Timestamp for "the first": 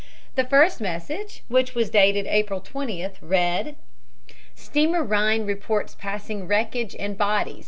0.33-0.81